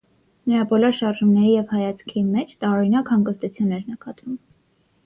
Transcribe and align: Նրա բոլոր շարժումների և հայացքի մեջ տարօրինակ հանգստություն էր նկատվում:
Նրա 0.51 0.61
բոլոր 0.71 0.95
շարժումների 0.99 1.51
և 1.57 1.75
հայացքի 1.75 2.25
մեջ 2.33 2.57
տարօրինակ 2.65 3.17
հանգստություն 3.17 3.79
էր 3.81 3.87
նկատվում: 3.93 4.43